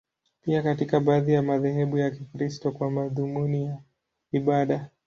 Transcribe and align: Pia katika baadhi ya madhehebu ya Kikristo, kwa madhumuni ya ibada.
Pia 0.43 0.63
katika 0.63 0.99
baadhi 0.99 1.33
ya 1.33 1.41
madhehebu 1.41 1.97
ya 1.97 2.11
Kikristo, 2.11 2.71
kwa 2.71 2.91
madhumuni 2.91 3.65
ya 3.65 3.77
ibada. 4.31 4.89